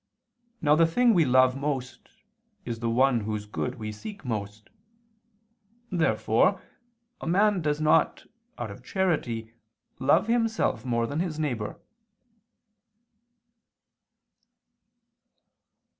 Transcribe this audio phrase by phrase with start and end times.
[0.63, 2.09] Now the thing we love most
[2.65, 4.71] is the one whose good we seek most.
[5.91, 6.59] Therefore
[7.21, 8.25] a man does not,
[8.57, 9.53] out of charity,
[9.99, 11.79] love himself more than his neighbor.